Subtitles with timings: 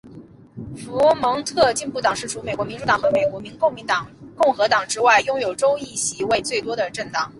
[0.75, 3.39] 佛蒙特进步党是除美国民主党和美国
[4.35, 7.29] 共和党以外拥有州议席最多的政党。